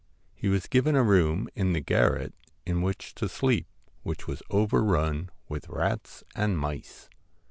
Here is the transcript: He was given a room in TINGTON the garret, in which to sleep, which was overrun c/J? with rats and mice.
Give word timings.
He 0.33 0.47
was 0.47 0.65
given 0.65 0.95
a 0.95 1.03
room 1.03 1.41
in 1.53 1.67
TINGTON 1.67 1.73
the 1.73 1.79
garret, 1.81 2.33
in 2.65 2.81
which 2.81 3.13
to 3.13 3.29
sleep, 3.29 3.67
which 4.01 4.25
was 4.25 4.41
overrun 4.49 5.25
c/J? 5.25 5.31
with 5.47 5.69
rats 5.69 6.23
and 6.35 6.57
mice. 6.57 7.07